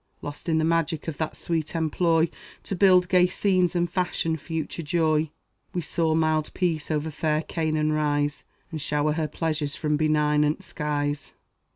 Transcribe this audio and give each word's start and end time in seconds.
Lost 0.23 0.49
in 0.49 0.57
the 0.57 0.63
magic 0.63 1.07
of 1.07 1.17
that 1.19 1.37
sweet 1.37 1.75
employ, 1.75 2.27
To 2.63 2.75
build 2.75 3.07
gay 3.07 3.27
scenes 3.27 3.75
and 3.75 3.87
fashion 3.87 4.35
future 4.35 4.81
joy, 4.81 5.29
We 5.75 5.81
saw 5.83 6.15
mild 6.15 6.51
Peace 6.55 6.89
over 6.89 7.11
fair 7.11 7.43
Canaan 7.43 7.91
rise, 7.91 8.43
And 8.71 8.81
shower 8.81 9.13
her 9.13 9.27
pleasures 9.27 9.75
from 9.75 9.97
benignant 9.97 10.63
skies. 10.63 11.35